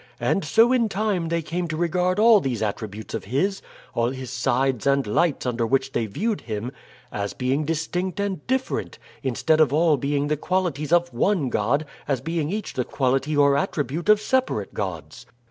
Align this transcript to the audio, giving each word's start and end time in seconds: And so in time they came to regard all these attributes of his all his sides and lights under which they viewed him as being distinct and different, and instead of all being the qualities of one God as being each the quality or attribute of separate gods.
And 0.19 0.43
so 0.43 0.71
in 0.71 0.89
time 0.89 1.29
they 1.29 1.43
came 1.43 1.67
to 1.67 1.77
regard 1.77 2.17
all 2.17 2.39
these 2.39 2.63
attributes 2.63 3.13
of 3.13 3.25
his 3.25 3.61
all 3.93 4.09
his 4.09 4.31
sides 4.31 4.87
and 4.87 5.05
lights 5.05 5.45
under 5.45 5.63
which 5.63 5.91
they 5.91 6.07
viewed 6.07 6.41
him 6.41 6.71
as 7.11 7.35
being 7.35 7.65
distinct 7.65 8.19
and 8.19 8.41
different, 8.47 8.97
and 9.21 9.27
instead 9.29 9.59
of 9.61 9.71
all 9.71 9.97
being 9.97 10.25
the 10.27 10.37
qualities 10.37 10.91
of 10.91 11.13
one 11.13 11.49
God 11.49 11.85
as 12.07 12.19
being 12.19 12.49
each 12.49 12.73
the 12.73 12.83
quality 12.83 13.37
or 13.37 13.55
attribute 13.55 14.09
of 14.09 14.19
separate 14.19 14.73
gods. 14.73 15.27